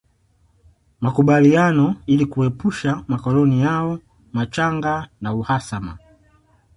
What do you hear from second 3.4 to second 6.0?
yao machanga na uhasama